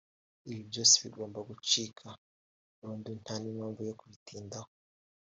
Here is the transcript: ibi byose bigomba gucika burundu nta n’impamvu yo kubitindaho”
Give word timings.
ibi 0.49 0.61
byose 0.69 0.95
bigomba 1.03 1.39
gucika 1.49 2.07
burundu 2.77 3.09
nta 3.21 3.35
n’impamvu 3.41 3.79
yo 3.89 3.93
kubitindaho” 3.99 4.69